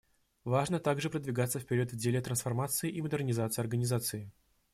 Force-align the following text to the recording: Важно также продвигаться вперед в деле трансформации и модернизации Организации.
Важно 0.45 0.79
также 0.79 1.11
продвигаться 1.11 1.59
вперед 1.59 1.93
в 1.93 1.95
деле 1.95 2.19
трансформации 2.21 2.89
и 2.89 3.03
модернизации 3.03 3.61
Организации. 3.61 4.31